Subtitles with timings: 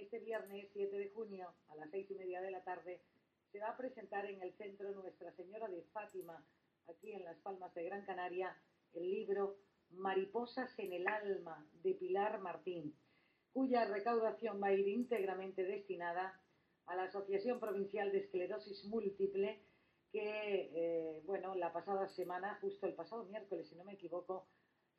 [0.00, 3.00] este viernes 7 de junio a las seis y media de la tarde
[3.50, 6.44] se va a presentar en el centro Nuestra Señora de Fátima,
[6.86, 8.56] aquí en Las Palmas de Gran Canaria,
[8.92, 9.56] el libro
[9.90, 12.94] Mariposas en el Alma de Pilar Martín,
[13.52, 16.40] cuya recaudación va a ir íntegramente destinada
[16.86, 19.62] a la Asociación Provincial de Esclerosis Múltiple,
[20.12, 24.46] que, eh, bueno, la pasada semana, justo el pasado miércoles, si no me equivoco,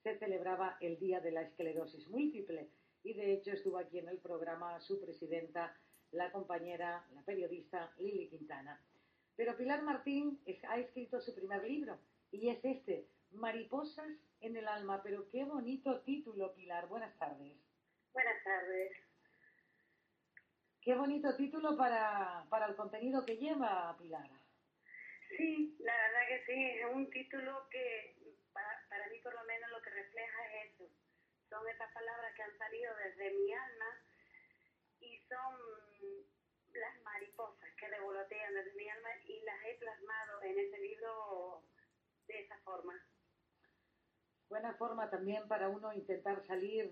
[0.04, 2.70] se celebraba el Día de la Esclerosis Múltiple.
[3.04, 5.76] Y de hecho estuvo aquí en el programa su presidenta,
[6.12, 8.82] la compañera, la periodista Lili Quintana.
[9.36, 11.98] Pero Pilar Martín ha escrito su primer libro
[12.32, 14.10] y es este, Mariposas
[14.42, 15.02] en el alma.
[15.02, 16.88] Pero qué bonito título, Pilar.
[16.88, 17.58] Buenas tardes.
[18.12, 18.92] Buenas tardes.
[20.82, 24.30] Qué bonito título para, para el contenido que lleva, Pilar.
[25.38, 28.18] Sí, la verdad que sí, es un título que
[28.52, 30.90] para, para mí por lo menos lo que refleja es eso.
[31.50, 33.90] Son esas palabras que han salido desde mi alma
[35.02, 36.26] y son
[36.74, 41.64] las mariposas que revolotean desde mi alma y las he plasmado en ese libro
[42.28, 42.94] de esa forma.
[44.48, 46.90] Buena forma también para uno intentar salir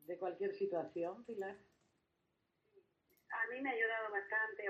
[0.00, 1.56] de cualquier situación, Pilar.
[3.30, 4.64] A mí me ha ayudado bastante.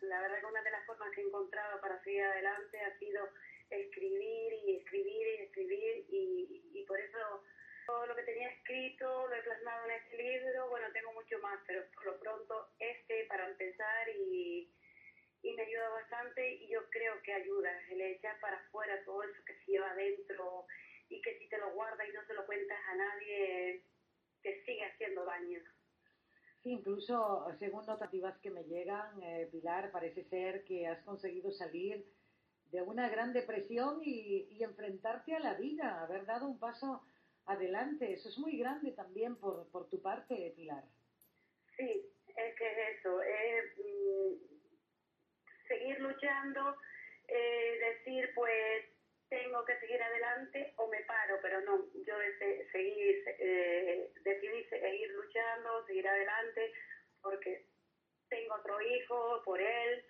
[0.00, 3.28] La verdad que una de las formas que he encontrado para seguir adelante ha sido
[3.70, 7.42] escribir y escribir y escribir y, y por eso
[7.86, 10.70] todo lo que tenía escrito lo he plasmado en este libro.
[10.70, 14.70] Bueno, tengo mucho más, pero por lo pronto este para empezar y,
[15.42, 19.44] y me ayuda bastante y yo creo que ayuda el echar para afuera todo eso
[19.44, 20.66] que se lleva adentro
[21.10, 23.84] y que si te lo guardas y no se lo cuentas a nadie,
[24.42, 25.60] te sigue haciendo daño.
[26.62, 32.02] Sí, incluso según notativas que me llegan, eh, Pilar, parece ser que has conseguido salir
[32.70, 37.02] de una gran depresión y, y, enfrentarte a la vida, haber dado un paso
[37.46, 38.12] adelante.
[38.12, 40.84] Eso es muy grande también por, por tu parte, Pilar.
[41.76, 44.32] Sí, es que es eso, es mm,
[45.66, 46.76] seguir luchando,
[47.28, 48.84] eh, decir pues
[49.28, 55.10] tengo que seguir adelante o me paro, pero no, yo de seguir, eh, decidí seguir
[55.10, 56.72] luchando, seguir adelante,
[57.20, 57.66] porque
[58.28, 60.04] tengo otro hijo, por él,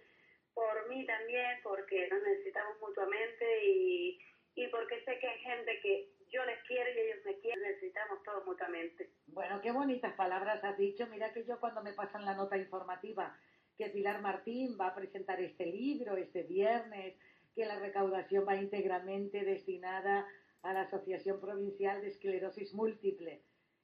[0.53, 4.21] por mí también, porque nos necesitamos mutuamente y,
[4.57, 8.23] y porque sé que hay gente que yo les quiero y ellos me quieren, necesitamos
[8.25, 9.11] todos mutuamente.
[9.29, 11.07] Bueno, qué bonitas palabras has dicho.
[11.07, 13.39] Mira que yo cuando me pasan la nota informativa
[13.79, 17.15] que Pilar Martín va a presentar este libro este viernes,
[17.55, 20.27] que la recaudación va íntegramente destinada
[20.63, 23.43] a la Asociación Provincial de Esclerosis Múltiple.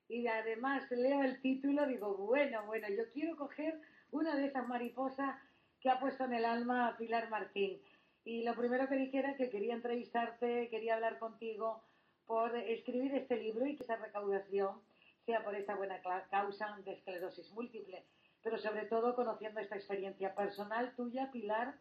[0.09, 3.81] Y además leo el título, digo, bueno, bueno, yo quiero coger
[4.11, 5.37] una de esas mariposas
[5.81, 7.81] que ha puesto en el alma a Pilar Martín.
[8.25, 11.85] Y lo primero que dijera que quería entrevistarte, quería hablar contigo
[12.31, 14.81] por escribir este libro y que esa recaudación
[15.27, 18.07] sea por esta buena causa de esclerosis múltiple.
[18.45, 21.75] Pero sobre todo conociendo esta experiencia personal tuya, Pilar,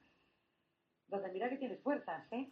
[1.08, 2.50] donde mira que tienes fuerzas, ¿eh?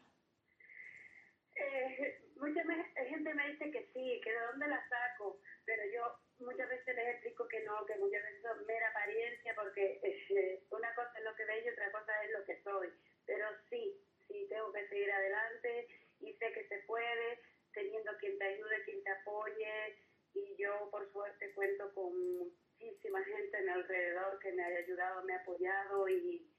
[1.55, 2.61] eh mucha
[3.09, 7.15] gente me dice que sí, que de dónde la saco, pero yo muchas veces les
[7.15, 11.33] explico que no, que muchas veces son mera apariencia, porque eh, una cosa es lo
[11.33, 12.89] que veo y otra cosa es lo que soy.
[13.25, 15.87] Pero sí, sí, tengo que seguir adelante
[16.19, 17.41] y sé que se puede,
[17.77, 19.99] teniendo quien te ayude, quien te apoye,
[20.33, 25.23] y yo por suerte cuento con muchísima gente a mi alrededor que me ha ayudado,
[25.23, 26.51] me ha apoyado y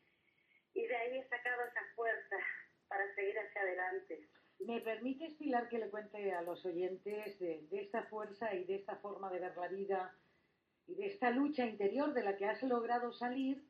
[0.74, 2.36] y de ahí he sacado esa fuerza
[2.88, 4.28] para seguir hacia adelante.
[4.60, 8.76] ¿Me permites, Pilar, que le cuente a los oyentes de, de, esta fuerza y de
[8.76, 10.16] esta forma de ver la vida
[10.86, 13.64] y de esta lucha interior de la que has logrado salir,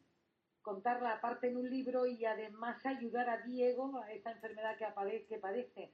[0.63, 5.39] contarla aparte en un libro y además ayudar a Diego a esta enfermedad que, que
[5.39, 5.93] padece?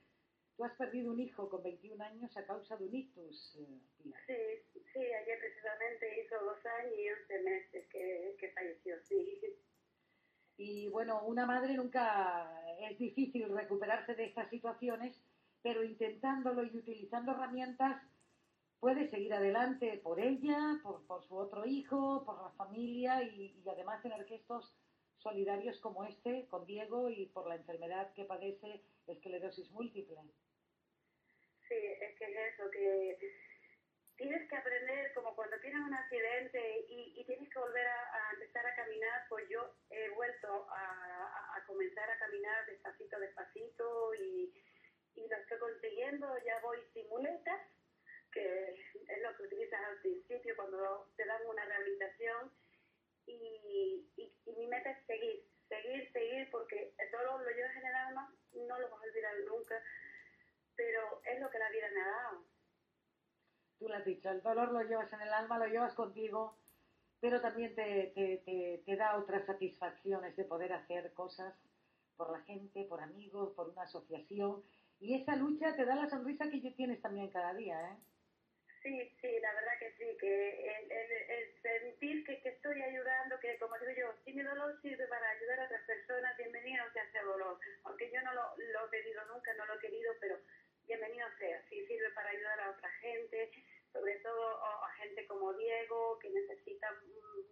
[0.57, 3.81] Tú has perdido un hijo con 21 años a causa de un ictus, eh.
[4.27, 9.41] Sí, sí, ayer precisamente hizo dos años y 11 meses que, que falleció, sí.
[10.57, 15.21] Y bueno, una madre nunca es difícil recuperarse de estas situaciones,
[15.63, 18.01] pero intentándolo y utilizando herramientas
[18.79, 23.69] puede seguir adelante por ella, por, por su otro hijo, por la familia y, y,
[23.69, 24.73] además tener gestos
[25.17, 30.21] solidarios como este con Diego y por la enfermedad que padece esclerosis múltiple.
[31.69, 33.19] Sí, es que es eso, que
[34.17, 38.67] tienes que aprender como cuando tienes un accidente y, y tienes que volver a, empezar
[38.67, 44.53] a caminar, pues yo he vuelto a, a, comenzar a caminar despacito, despacito y,
[45.15, 47.61] y lo estoy consiguiendo, ya voy sin muletas,
[48.33, 48.75] que
[49.09, 52.53] es lo que utilizas al principio cuando te dan una rehabilitación
[53.27, 57.87] y, y, y mi meta es seguir, seguir, seguir, porque el dolor lo llevas en
[57.87, 59.83] el alma, no lo vas a olvidar nunca,
[60.77, 62.55] pero es lo que la vida me ha dado
[63.85, 66.57] tú lo has dicho, el dolor lo llevas en el alma, lo llevas contigo,
[67.21, 71.55] pero también te, te, te, da otras satisfacciones de poder hacer cosas
[72.17, 74.63] por la gente, por amigos, por una asociación.
[75.01, 77.97] Y esa lucha te da la sonrisa que tienes también cada día, ¿eh?
[78.83, 83.59] Sí, sí, la verdad que sí, que el, el, sentir que, que, estoy ayudando, que
[83.59, 87.21] como digo yo, si mi dolor sirve para ayudar a otras personas, bienvenido sea ese
[87.21, 87.59] dolor.
[87.85, 90.39] Aunque yo no lo, lo he pedido nunca, no lo he querido, pero
[90.87, 91.63] bienvenido sea.
[91.69, 93.51] Si sirve para ayudar a otra gente,
[93.93, 96.87] sobre todo a gente como Diego, que necesita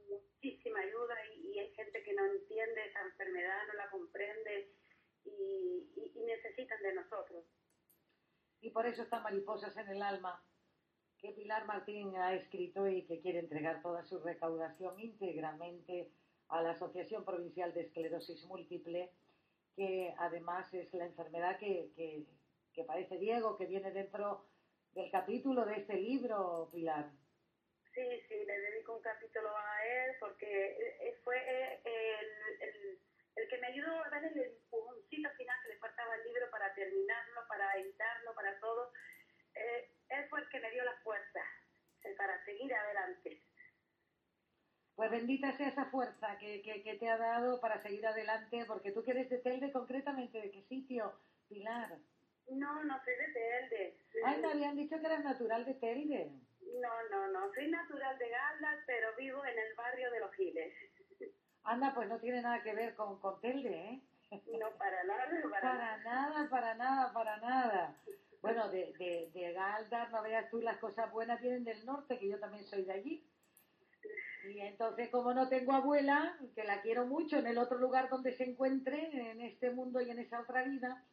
[0.08, 4.72] muchísima ayuda y, hay gente que no entiende esa enfermedad, no la comprende
[5.24, 7.44] y, y, y necesitan de nosotros.
[8.60, 10.42] Y por eso están mariposas en el alma
[11.18, 16.10] que Pilar Martín ha escrito y que quiere entregar toda su recaudación íntegramente
[16.48, 19.10] a la Asociación Provincial de Esclerosis Múltiple,
[19.76, 22.26] que además es la enfermedad que, que,
[22.74, 24.46] que padece Diego, que viene dentro
[24.92, 27.10] del capítulo de este libro, Pilar.
[27.94, 32.98] Sí, sí, le dedico un capítulo a él porque eh, fue eh, el, el,
[33.36, 36.74] el que me ayudó a darle el empujoncito final que le faltaba al libro para
[36.74, 38.92] terminarlo, para editarlo, para todo.
[39.54, 41.40] Eh, él fue el que me dio la fuerza
[42.04, 43.42] eh, para seguir adelante.
[44.94, 48.92] Pues bendita sea esa fuerza que, que, que, te ha dado para seguir adelante, porque
[48.92, 51.98] tú que eres de Telde concretamente, ¿de qué sitio, Pilar?
[52.54, 53.96] No, no soy de Telde.
[54.24, 56.30] Ay, me habían dicho que eras natural de Telde.
[56.80, 60.72] No, no, no, soy natural de Galdas, pero vivo en el barrio de Los Giles.
[61.64, 64.00] Anda, pues no tiene nada que ver con, con Telde, ¿eh?
[64.58, 66.48] No, para nada, para, para nada.
[66.48, 67.96] Para nada, para nada,
[68.40, 72.28] bueno, de, de, de Galdar, no veas tú, las cosas buenas vienen del norte, que
[72.28, 73.24] yo también soy de allí.
[74.44, 78.32] Y entonces, como no tengo abuela, que la quiero mucho en el otro lugar donde
[78.32, 81.04] se encuentre, en este mundo y en esa otra vida,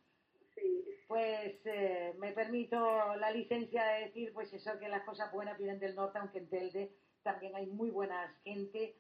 [1.08, 5.80] pues eh, me permito la licencia de decir, pues eso, que las cosas buenas vienen
[5.80, 6.92] del norte, aunque en Telde
[7.24, 8.96] también hay muy buena gente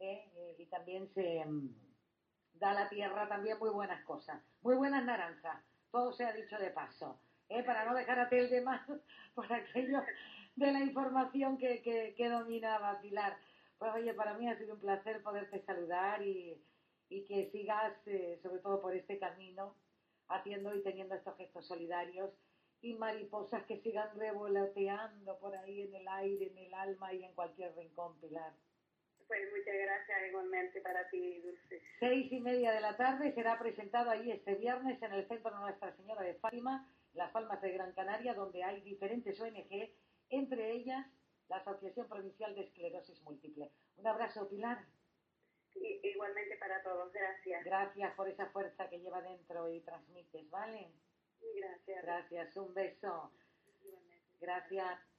[0.00, 0.30] ¿eh?
[0.36, 1.68] Eh, y también se mm,
[2.54, 6.70] da la tierra también muy buenas cosas, muy buenas naranjas, todo se ha dicho de
[6.70, 7.18] paso.
[7.48, 7.62] ¿eh?
[7.62, 8.86] para no dejar a Telde más
[9.34, 10.02] por aquello
[10.56, 13.36] de la información que, que, que, dominaba Pilar.
[13.78, 16.62] Pues oye, para mí ha sido un placer poderte saludar y,
[17.08, 19.74] y que sigas, eh, sobre todo por este camino,
[20.28, 22.30] haciendo y teniendo estos gestos solidarios
[22.80, 27.32] y mariposas que sigan revoloteando por ahí en el aire, en el alma y en
[27.34, 28.52] cualquier rincón, Pilar.
[29.26, 31.80] Pues muchas gracias igualmente para ti, Dulce.
[31.98, 35.96] Seis y media de la tarde será presentado ahí este viernes en el Centro Nuestra
[35.96, 39.90] Señora de Fátima las Palmas de Gran Canaria, donde hay diferentes ONG,
[40.30, 41.06] entre ellas
[41.48, 43.70] la Asociación Provincial de Esclerosis Múltiple.
[43.96, 44.84] Un abrazo, Pilar.
[45.74, 47.64] Igualmente para todos, gracias.
[47.64, 50.92] Gracias por esa fuerza que lleva dentro y transmites, ¿vale?
[51.56, 52.02] Gracias.
[52.02, 53.32] Gracias, un beso.
[53.82, 54.38] Igualmente.
[54.40, 55.13] Gracias.